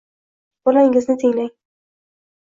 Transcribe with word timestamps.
bolangizni 0.69 1.15
tinglang 1.23 1.51